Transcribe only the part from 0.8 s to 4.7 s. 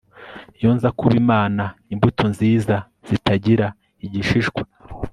kuba Imana imbuto nziza zitagira igishishwa